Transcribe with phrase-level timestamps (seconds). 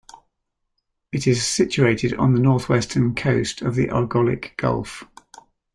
[1.11, 5.03] It is situated on the northwestern coast of the Argolic Gulf.